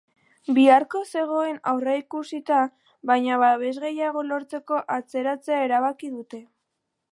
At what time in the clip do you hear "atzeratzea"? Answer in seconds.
4.99-5.63